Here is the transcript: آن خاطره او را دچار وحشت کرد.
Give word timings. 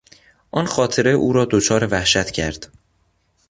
آن 0.51 0.65
خاطره 0.65 1.11
او 1.11 1.33
را 1.33 1.45
دچار 1.51 1.87
وحشت 1.87 2.31
کرد. 2.31 2.67